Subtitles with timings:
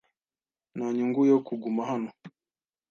[0.75, 2.09] Nta nyungu yo kuguma hano.